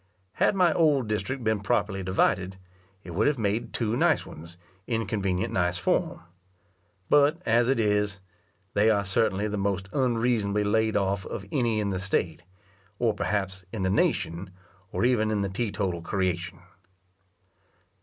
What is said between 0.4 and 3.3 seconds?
Had my old district been properly divided, it would